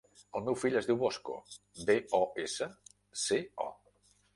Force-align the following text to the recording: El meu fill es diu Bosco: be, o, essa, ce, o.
El 0.37 0.45
meu 0.47 0.55
fill 0.61 0.77
es 0.79 0.87
diu 0.91 0.97
Bosco: 1.03 1.37
be, 1.91 1.99
o, 2.23 2.25
essa, 2.49 2.73
ce, 3.27 3.41
o. 3.71 3.75